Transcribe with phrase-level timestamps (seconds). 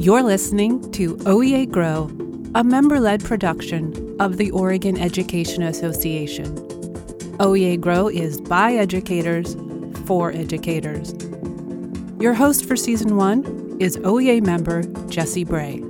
[0.00, 2.04] You're listening to OEA Grow,
[2.54, 6.54] a member led production of the Oregon Education Association.
[7.38, 9.56] OEA Grow is by educators
[10.06, 11.14] for educators.
[12.20, 15.82] Your host for season one is OEA member Jesse Bray.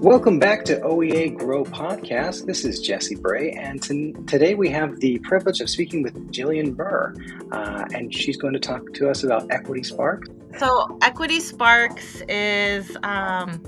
[0.00, 2.46] Welcome back to OEA Grow Podcast.
[2.46, 6.76] This is Jesse Bray, and t- today we have the privilege of speaking with Gillian
[6.76, 7.16] Murr,
[7.50, 10.28] uh, and she's going to talk to us about Equity Sparks.
[10.56, 13.60] So, Equity Sparks is um,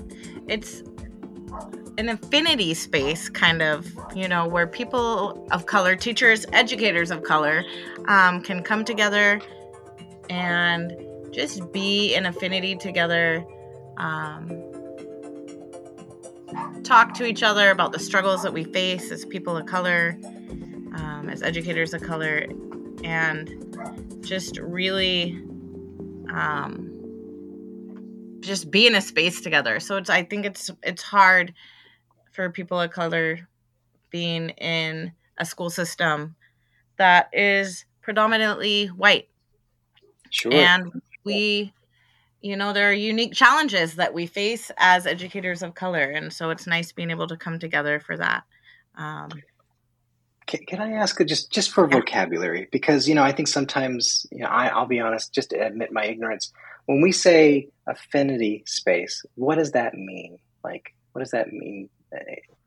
[0.47, 0.83] it's
[1.97, 7.65] an affinity space, kind of, you know, where people of color, teachers, educators of color,
[8.07, 9.41] um, can come together
[10.29, 10.93] and
[11.33, 13.45] just be in affinity together.
[13.97, 14.70] Um,
[16.83, 21.29] talk to each other about the struggles that we face as people of color, um,
[21.29, 22.45] as educators of color,
[23.03, 23.77] and
[24.21, 25.41] just really
[26.33, 26.91] um,
[28.41, 29.79] just be in a space together.
[29.79, 31.53] So it's I think it's it's hard
[32.31, 33.47] for people of color
[34.09, 36.35] being in a school system
[36.97, 39.29] that is predominantly white.
[40.29, 40.53] Sure.
[40.53, 41.73] And we
[42.41, 46.49] you know there are unique challenges that we face as educators of color and so
[46.49, 48.43] it's nice being able to come together for that.
[48.95, 49.29] Um,
[50.47, 54.39] can, can, I ask just just for vocabulary because you know I think sometimes you
[54.39, 56.51] know I, I'll be honest just to admit my ignorance
[56.87, 60.39] when we say affinity space what does that mean?
[60.63, 61.89] Like what does that mean?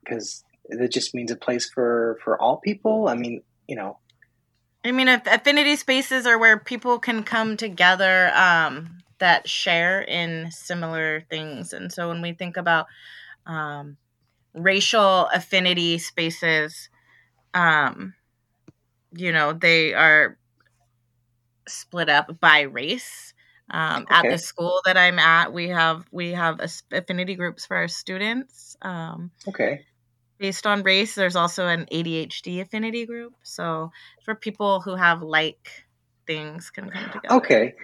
[0.02, 3.08] Because it just means a place for for all people?
[3.08, 3.98] I mean you know.
[4.84, 11.22] I mean affinity spaces are where people can come together um, that share in similar
[11.30, 11.72] things.
[11.72, 12.86] And so when we think about
[13.47, 13.97] um,
[14.53, 16.91] racial affinity spaces,
[17.55, 18.12] um,
[19.17, 20.36] you know, they are
[21.67, 23.33] split up by race.
[23.70, 24.14] Um, okay.
[24.14, 26.61] At the school that I'm at, we have we have
[26.92, 28.77] affinity groups for our students.
[28.83, 29.86] Um, okay.
[30.36, 33.33] Based on race, there's also an ADHD affinity group.
[33.42, 33.90] So
[34.23, 35.67] for people who have like
[36.27, 37.36] things can come together.
[37.36, 37.74] Okay.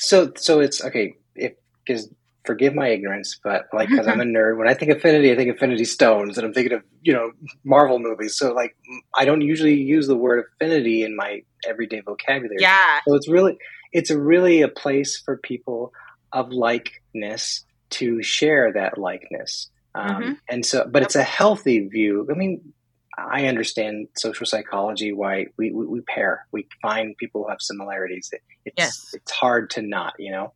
[0.00, 1.52] So so it's okay if
[1.84, 2.08] because
[2.44, 5.50] forgive my ignorance, but like because I'm a nerd, when I think Affinity, I think
[5.50, 7.32] Infinity Stones, and I'm thinking of you know
[7.64, 8.36] Marvel movies.
[8.36, 8.74] So like
[9.16, 12.56] I don't usually use the word affinity in my everyday vocabulary.
[12.58, 13.00] Yeah.
[13.06, 13.58] So it's really
[13.92, 15.92] it's a really a place for people
[16.32, 19.68] of likeness to share that likeness.
[19.94, 20.32] Um, mm-hmm.
[20.48, 22.26] And so, but it's a healthy view.
[22.30, 22.72] I mean,
[23.28, 26.46] I understand social psychology why we, we, we, pair.
[26.52, 28.30] We find people who have similarities.
[28.32, 29.10] It, it's yes.
[29.14, 30.52] it's hard to not, you know,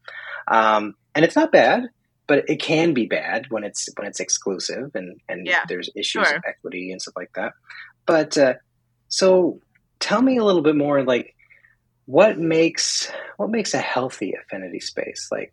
[0.49, 1.89] um, and it's not bad,
[2.27, 6.27] but it can be bad when it's when it's exclusive and and yeah, there's issues
[6.27, 6.37] sure.
[6.37, 7.53] of equity and stuff like that.
[8.07, 8.55] But uh,
[9.09, 9.61] so,
[10.01, 11.35] tell me a little bit more, like
[12.07, 15.29] what makes what makes a healthy affinity space?
[15.31, 15.53] Like,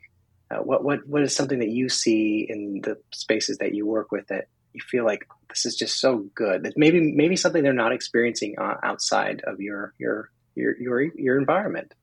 [0.50, 4.12] uh, what what what is something that you see in the spaces that you work
[4.12, 6.66] with that you feel like this is just so good.
[6.66, 11.40] It's maybe maybe something they're not experiencing uh, outside of your your your your your
[11.40, 11.94] environment.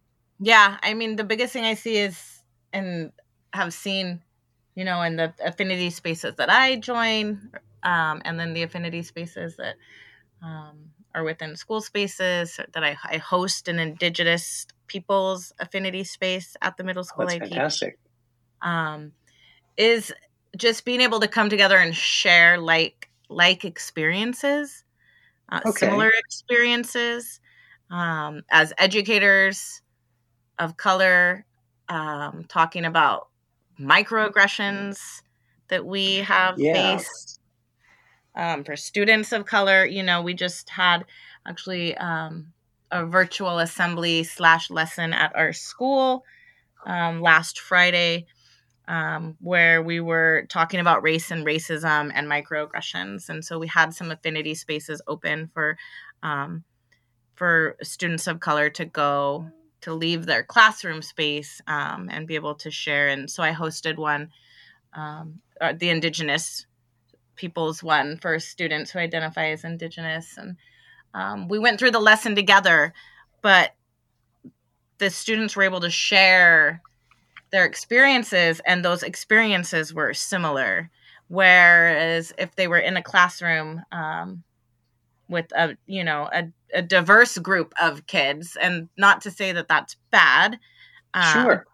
[0.41, 2.43] Yeah, I mean the biggest thing I see is
[2.73, 3.13] and
[3.53, 4.23] have seen,
[4.75, 7.51] you know, in the affinity spaces that I join,
[7.83, 9.77] um, and then the affinity spaces that
[10.43, 16.77] um, are within school spaces that I, I, host an Indigenous people's affinity space at
[16.77, 17.27] the middle school.
[17.27, 17.93] That's I fantastic.
[17.93, 19.13] Teach, um,
[19.77, 20.13] is
[20.57, 24.85] just being able to come together and share like like experiences,
[25.51, 25.87] uh, okay.
[25.87, 27.41] similar experiences
[27.91, 29.83] um, as educators
[30.59, 31.45] of color,
[31.89, 33.29] um, talking about
[33.79, 35.23] microaggressions
[35.69, 36.97] that we have yeah.
[36.97, 37.41] faced.
[38.35, 41.05] Um, for students of color, you know, we just had
[41.47, 42.53] actually um,
[42.91, 46.25] a virtual assembly slash lesson at our school
[46.87, 48.27] um, last Friday
[48.89, 53.29] um, where we were talking about race and racism and microaggressions.
[53.29, 55.77] And so we had some affinity spaces open for
[56.23, 56.65] um,
[57.35, 59.49] for students of color to go
[59.83, 63.07] to leave their classroom space um, and be able to share.
[63.09, 64.31] And so I hosted one,
[64.93, 66.67] um, uh, the Indigenous
[67.37, 70.37] people's one for students who identify as Indigenous.
[70.37, 70.57] And
[71.15, 72.93] um, we went through the lesson together,
[73.41, 73.71] but
[74.99, 76.83] the students were able to share
[77.51, 80.91] their experiences and those experiences were similar.
[81.29, 84.45] Whereas if they were in a classroom um,
[85.29, 89.69] with a you know a, a, diverse group of kids and not to say that
[89.69, 90.59] that's bad
[91.15, 91.67] um, sure.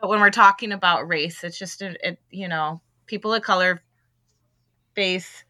[0.00, 3.82] but when we're talking about race it's just a, it, you know people of color
[4.94, 5.44] face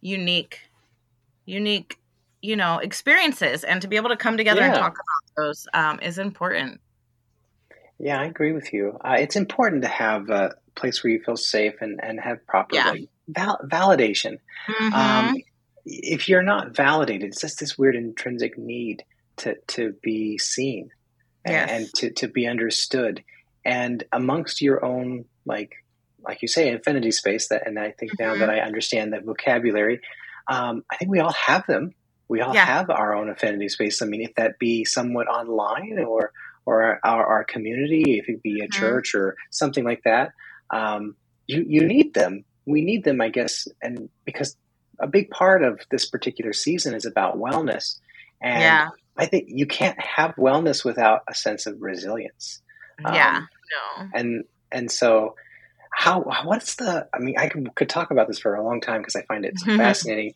[0.00, 0.60] unique
[1.44, 1.98] unique
[2.40, 4.68] you know experiences and to be able to come together yeah.
[4.68, 6.80] and talk about those um, is important
[8.04, 8.98] Yeah, I agree with you.
[9.02, 12.76] Uh, it's important to have a place where you feel safe and, and have proper
[12.76, 12.90] yeah.
[12.90, 14.40] like, val- validation.
[14.68, 14.92] Mm-hmm.
[14.92, 15.36] Um,
[15.86, 19.04] if you're not validated, it's just this weird intrinsic need
[19.38, 20.90] to, to be seen
[21.46, 21.70] yes.
[21.70, 23.24] and, and to, to be understood.
[23.64, 25.72] And amongst your own, like,
[26.22, 28.32] like you say, infinity space, that, and I think mm-hmm.
[28.32, 30.02] now that I understand that vocabulary,
[30.46, 31.94] um, I think we all have them.
[32.28, 32.66] We all yeah.
[32.66, 34.02] have our own affinity space.
[34.02, 36.32] I mean, if that be somewhat online or
[36.66, 38.80] or our, our community, if it be a mm-hmm.
[38.80, 40.32] church or something like that,
[40.70, 41.16] um,
[41.46, 42.44] you you need them.
[42.66, 44.56] We need them, I guess, and because
[44.98, 48.00] a big part of this particular season is about wellness,
[48.40, 48.88] and yeah.
[49.16, 52.62] I think you can't have wellness without a sense of resilience.
[53.00, 55.34] Yeah, um, no, and and so
[55.94, 59.00] how what's the i mean i could, could talk about this for a long time
[59.00, 60.34] because i find it so fascinating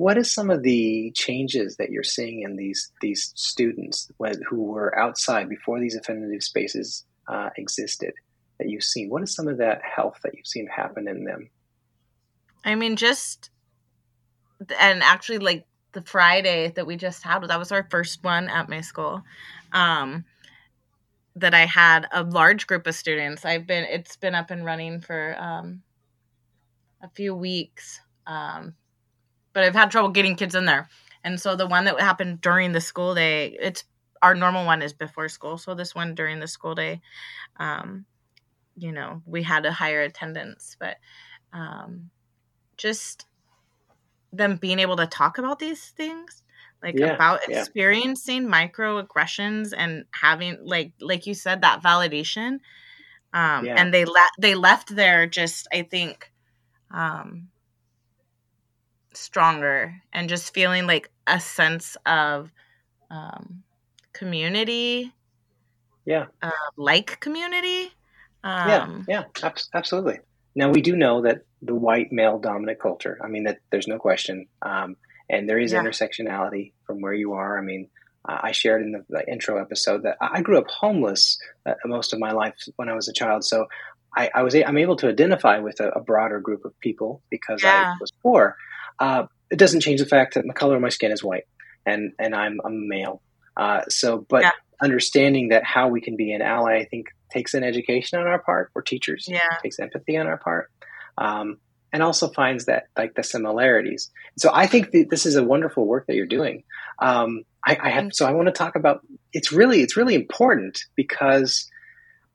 [0.00, 4.10] what is some of the changes that you're seeing in these these students
[4.48, 8.14] who were outside before these affinity spaces uh, existed
[8.58, 9.10] that you've seen?
[9.10, 11.50] What is some of that health that you've seen happen in them?
[12.64, 13.50] I mean, just
[14.80, 18.70] and actually, like the Friday that we just had, that was our first one at
[18.70, 19.22] my school.
[19.70, 20.24] Um,
[21.36, 23.44] that I had a large group of students.
[23.44, 25.82] I've been it's been up and running for um,
[27.02, 28.00] a few weeks.
[28.26, 28.76] Um,
[29.52, 30.88] but I've had trouble getting kids in there.
[31.22, 33.84] And so the one that happened during the school day, it's
[34.22, 35.58] our normal one is before school.
[35.58, 37.00] So this one during the school day,
[37.58, 38.04] um,
[38.76, 40.96] you know, we had a higher attendance, but
[41.52, 42.10] um,
[42.76, 43.26] just
[44.32, 46.42] them being able to talk about these things
[46.82, 48.48] like yeah, about experiencing yeah.
[48.68, 52.60] microaggressions and having like like you said that validation
[53.32, 53.74] um yeah.
[53.76, 56.32] and they left they left there just i think
[56.90, 57.48] um
[59.12, 62.52] stronger and just feeling like a sense of
[63.10, 63.62] um,
[64.12, 65.12] community.
[66.04, 66.26] Yeah.
[66.42, 67.92] Uh, like community.
[68.42, 70.20] Um, yeah, yeah, absolutely.
[70.54, 73.18] Now we do know that the white male dominant culture.
[73.22, 74.96] I mean that there's no question, um,
[75.28, 75.82] and there is yeah.
[75.82, 77.58] intersectionality from where you are.
[77.58, 77.88] I mean,
[78.26, 82.12] uh, I shared in the, the, intro episode that I grew up homeless uh, most
[82.12, 83.66] of my life when I was a child, so
[84.16, 87.22] I, I was a, I'm able to identify with a, a, broader group of people
[87.30, 87.92] because yeah.
[87.94, 88.56] I was poor.
[89.00, 91.44] Uh, it doesn't change the fact that the color of my skin is white,
[91.84, 93.22] and and I'm a male.
[93.56, 94.52] Uh, so, but yeah.
[94.80, 98.38] understanding that how we can be an ally, I think, takes an education on our
[98.38, 99.40] part, or teachers, yeah.
[99.62, 100.70] takes empathy on our part,
[101.18, 101.58] um,
[101.92, 104.10] and also finds that like the similarities.
[104.38, 106.62] So, I think this is a wonderful work that you're doing.
[107.00, 109.00] Um, I, I have so I want to talk about.
[109.32, 111.68] It's really it's really important because.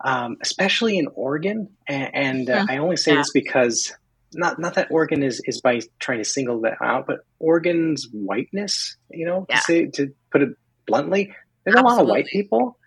[0.04, 3.20] Um, especially in Oregon, and, and uh, I only say yeah.
[3.20, 3.96] this because
[4.36, 8.98] not not that Oregon is is by trying to single that out, but Oregon's whiteness,
[9.10, 9.58] you know, yeah.
[9.58, 10.50] to say to put it
[10.86, 11.34] bluntly,
[11.64, 11.92] there's Absolutely.
[11.92, 12.78] a lot of white people,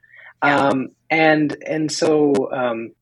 [0.45, 0.69] yeah.
[0.69, 2.93] um, and and so um,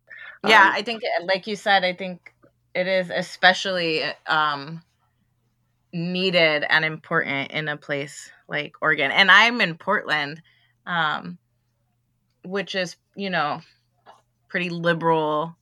[0.46, 2.32] yeah, um, I think like you said, I think
[2.74, 4.82] it is especially um,
[5.92, 10.40] needed and important in a place like Oregon, and I'm in Portland,
[10.86, 11.38] um,
[12.44, 13.60] which is you know
[14.48, 15.56] pretty liberal.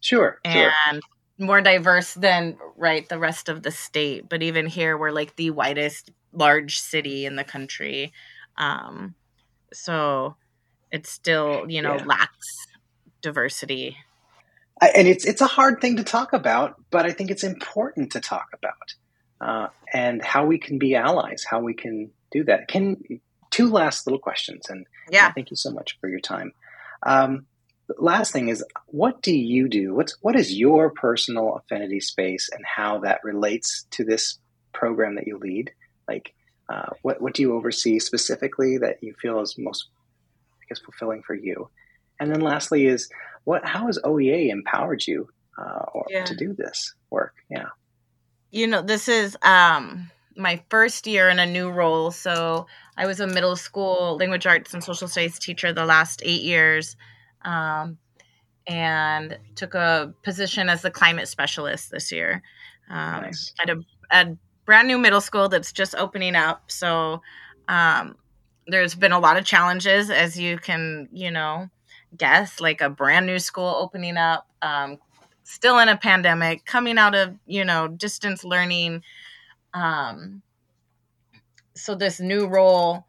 [0.00, 0.38] Sure.
[0.44, 1.00] And sure
[1.38, 5.50] more diverse than right the rest of the state but even here we're like the
[5.50, 8.12] whitest large city in the country.
[8.56, 9.14] Um
[9.72, 10.36] so
[10.92, 12.04] it still you know yeah.
[12.04, 12.66] lacks
[13.20, 13.96] diversity.
[14.80, 18.20] And it's it's a hard thing to talk about but i think it's important to
[18.20, 18.94] talk about
[19.40, 22.68] uh, and how we can be allies how we can do that.
[22.68, 23.02] Can
[23.50, 25.32] two last little questions and yeah.
[25.32, 26.52] thank you so much for your time.
[27.04, 27.46] Um,
[27.98, 29.94] last thing is what do you do?
[29.94, 34.38] What's what is your personal affinity space and how that relates to this
[34.72, 35.72] program that you lead?
[36.08, 36.34] Like
[36.68, 39.88] uh, what what do you oversee specifically that you feel is most
[40.60, 41.68] i guess fulfilling for you?
[42.20, 43.10] And then lastly is
[43.44, 46.24] what how has oea empowered you uh, or, yeah.
[46.24, 47.34] to do this work?
[47.50, 47.68] Yeah.
[48.50, 52.10] You know this is um my first year in a new role.
[52.10, 56.42] So i was a middle school language arts and social studies teacher the last eight
[56.42, 56.96] years
[57.44, 57.98] um,
[58.66, 62.42] and took a position as the climate specialist this year
[62.88, 63.52] um, nice.
[63.60, 66.62] at a, a, brand new middle school that's just opening up.
[66.68, 67.20] So
[67.68, 68.16] um,
[68.66, 71.68] there's been a lot of challenges, as you can, you know,
[72.16, 74.98] guess, like a brand new school opening up, um,
[75.42, 79.02] still in a pandemic, coming out of, you know, distance learning.
[79.74, 80.40] Um,
[81.74, 83.06] so this new role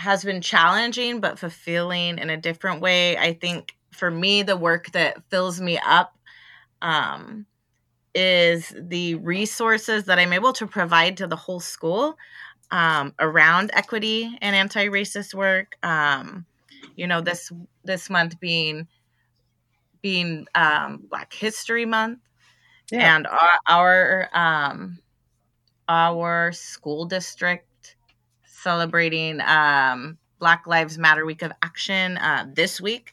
[0.00, 3.18] has been challenging but fulfilling in a different way.
[3.18, 6.16] I think for me, the work that fills me up
[6.80, 7.44] um,
[8.14, 12.16] is the resources that I'm able to provide to the whole school
[12.70, 15.76] um, around equity and anti racist work.
[15.82, 16.46] Um,
[16.96, 17.52] you know this
[17.84, 18.88] this month being
[20.02, 22.20] being um, Black History Month,
[22.90, 23.16] yeah.
[23.16, 24.98] and our our, um,
[25.88, 27.66] our school district
[28.62, 33.12] celebrating um, Black Lives Matter Week of Action uh, this week.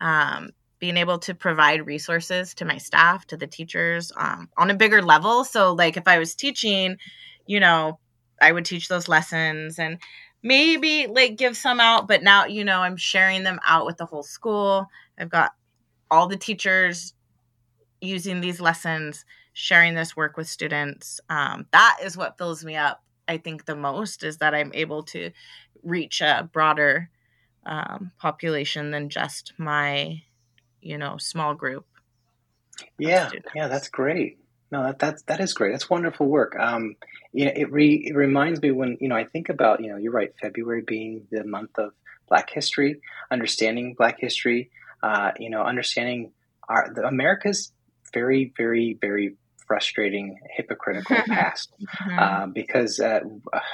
[0.00, 0.50] Um,
[0.80, 5.00] being able to provide resources to my staff, to the teachers um, on a bigger
[5.00, 5.44] level.
[5.44, 6.98] So, like if I was teaching,
[7.46, 7.98] you know,
[8.40, 9.98] I would teach those lessons and
[10.42, 14.04] maybe like give some out, but now, you know, I'm sharing them out with the
[14.04, 14.86] whole school.
[15.18, 15.52] I've got
[16.10, 17.14] all the teachers
[18.00, 19.24] using these lessons,
[19.54, 21.20] sharing this work with students.
[21.30, 25.02] Um, that is what fills me up, I think, the most is that I'm able
[25.04, 25.30] to
[25.82, 27.10] reach a broader
[27.66, 30.22] um, population than just my,
[30.80, 31.86] you know, small group.
[32.98, 34.38] Yeah, yeah, that's great.
[34.70, 35.72] No, that that's that is great.
[35.72, 36.56] That's wonderful work.
[36.58, 36.96] Um,
[37.32, 39.96] you know, it re, it reminds me when you know I think about you know
[39.96, 40.32] you're right.
[40.42, 41.92] February being the month of
[42.28, 43.00] Black History,
[43.30, 44.70] understanding Black History,
[45.02, 46.32] uh, you know, understanding
[46.68, 47.72] our the, America's
[48.12, 49.36] very, very, very
[49.66, 52.18] frustrating, hypocritical past, mm-hmm.
[52.18, 53.20] uh, because uh,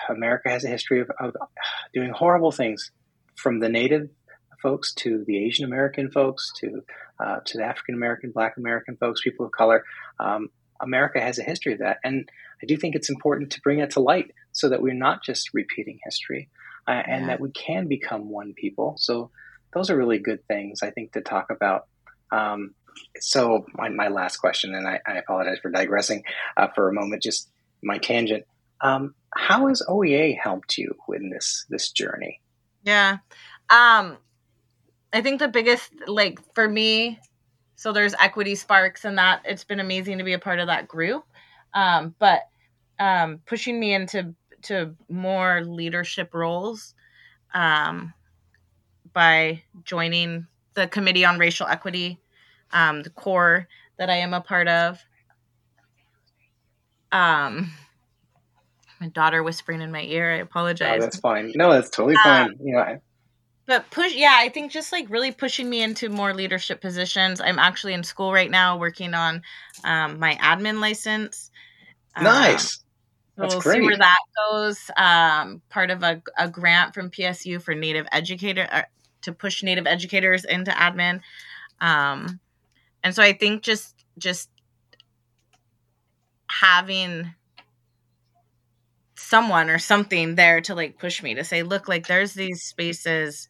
[0.09, 1.35] America has a history of, of,
[1.93, 2.91] doing horrible things,
[3.37, 4.09] from the Native
[4.63, 6.83] folks to the Asian American folks to
[7.19, 9.85] uh, to the African American, Black American folks, people of color.
[10.19, 10.49] Um,
[10.81, 12.29] America has a history of that, and
[12.63, 15.51] I do think it's important to bring it to light so that we're not just
[15.53, 16.49] repeating history,
[16.89, 17.05] uh, yeah.
[17.07, 18.97] and that we can become one people.
[18.99, 19.31] So
[19.75, 21.87] those are really good things I think to talk about.
[22.33, 22.75] Um,
[23.21, 26.25] so my, my, last question, and I, I apologize for digressing
[26.57, 27.51] uh, for a moment, just
[27.83, 28.45] my tangent.
[28.81, 32.41] Um, how has OEA helped you in this this journey?
[32.83, 33.19] Yeah,
[33.69, 34.17] um,
[35.13, 37.19] I think the biggest like for me,
[37.77, 40.89] so there's equity sparks, and that it's been amazing to be a part of that
[40.89, 41.25] group.
[41.75, 42.43] Um, but
[42.99, 46.95] um, pushing me into to more leadership roles
[47.55, 48.13] um,
[49.13, 52.19] by joining the Committee on Racial Equity,
[52.73, 54.99] um, the core that I am a part of.
[57.13, 57.71] Um,
[59.01, 60.33] my daughter whispering in my ear.
[60.33, 60.99] I apologize.
[60.99, 61.53] Oh, that's fine.
[61.55, 62.47] No, that's totally um, fine.
[62.47, 63.01] Um, you know, I...
[63.67, 67.41] but push, yeah, I think just like really pushing me into more leadership positions.
[67.41, 69.43] I'm actually in school right now working on
[69.85, 71.51] um, my admin license.
[72.21, 72.77] Nice.
[72.77, 72.81] Um,
[73.37, 73.77] that's we'll great.
[73.77, 74.19] see where that
[74.51, 74.91] goes.
[74.97, 78.83] Um, part of a, a grant from PSU for Native educator, uh,
[79.23, 81.21] to push native educators into admin
[81.81, 82.41] um,
[83.03, 84.51] and so i think just just
[86.51, 87.35] having
[89.17, 93.49] someone or something there to like push me to say look like there's these spaces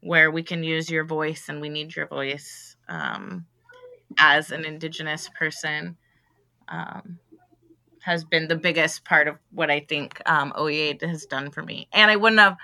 [0.00, 3.46] where we can use your voice and we need your voice um,
[4.18, 5.96] as an indigenous person
[6.68, 7.18] um,
[8.00, 11.88] has been the biggest part of what i think um, oea has done for me.
[11.92, 12.56] And i wouldn't have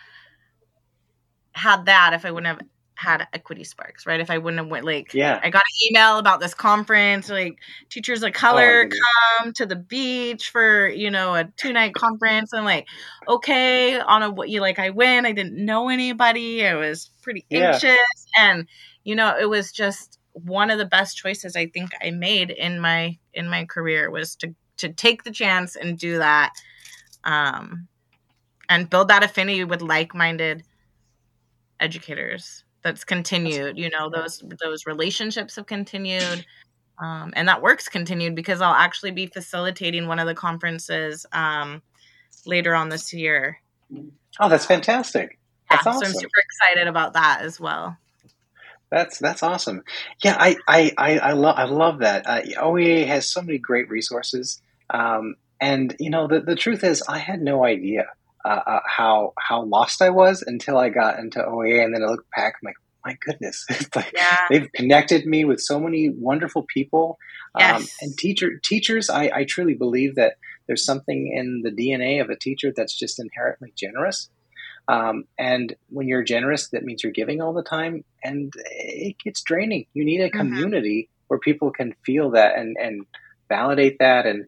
[1.58, 2.68] had that if I wouldn't have
[2.98, 4.18] had equity sparks, right?
[4.18, 7.60] If I wouldn't have went like yeah, I got an email about this conference, like
[7.90, 12.52] teachers of color oh, come to the beach for, you know, a two night conference.
[12.52, 12.88] And like,
[13.28, 15.26] okay, on a what you like I went.
[15.26, 16.66] I didn't know anybody.
[16.66, 17.82] I was pretty anxious.
[17.84, 17.96] Yeah.
[18.36, 18.68] And,
[19.04, 22.80] you know, it was just one of the best choices I think I made in
[22.80, 26.52] my in my career was to to take the chance and do that.
[27.22, 27.86] Um
[28.68, 30.64] and build that affinity with like minded
[31.78, 36.44] educators that's continued you know those those relationships have continued
[37.00, 41.82] um, and that work's continued because i'll actually be facilitating one of the conferences um,
[42.46, 43.60] later on this year.
[44.40, 45.38] Oh that's fantastic.
[45.70, 46.04] That's yeah, awesome.
[46.04, 47.96] so i'm super excited about that as well.
[48.90, 49.82] That's that's awesome.
[50.24, 52.26] Yeah i i i, I love i love that.
[52.26, 57.02] Uh, oea has so many great resources um, and you know the, the truth is
[57.08, 58.06] i had no idea
[58.44, 62.06] uh, uh, how how lost I was until I got into OEA, and then I
[62.06, 63.66] look back, I'm like, my goodness,
[63.96, 64.46] like, yeah.
[64.50, 67.18] they've connected me with so many wonderful people
[67.54, 67.80] um, yes.
[67.80, 69.10] um, and teacher teachers.
[69.10, 70.34] I, I truly believe that
[70.66, 74.28] there's something in the DNA of a teacher that's just inherently generous.
[74.88, 79.42] Um, and when you're generous, that means you're giving all the time, and it gets
[79.42, 79.86] draining.
[79.92, 80.38] You need a mm-hmm.
[80.38, 81.24] community mm-hmm.
[81.28, 83.04] where people can feel that and and
[83.48, 84.46] validate that and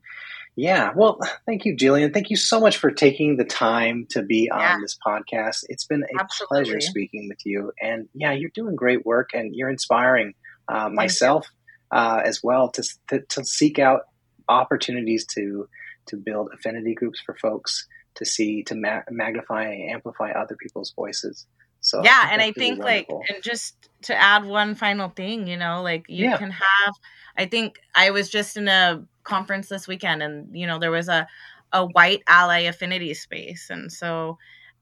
[0.57, 0.93] yeah.
[0.95, 2.13] Well, thank you, Gillian.
[2.13, 4.79] Thank you so much for taking the time to be on yeah.
[4.81, 5.65] this podcast.
[5.69, 6.47] It's been a Absolutely.
[6.55, 7.73] pleasure speaking with you.
[7.81, 10.35] And yeah, you're doing great work and you're inspiring
[10.69, 11.47] uh, myself
[11.91, 14.03] uh, as well to, to, to seek out
[14.49, 15.69] opportunities to
[16.07, 20.93] to build affinity groups for folks to see to ma- magnify and amplify other people's
[20.97, 21.47] voices.
[21.81, 25.57] So yeah, I and I think like and just to add one final thing, you
[25.57, 26.37] know, like you yeah.
[26.37, 26.95] can have.
[27.39, 31.09] I think I was just in a conference this weekend, and you know there was
[31.09, 31.27] a
[31.73, 34.39] a white ally affinity space, and so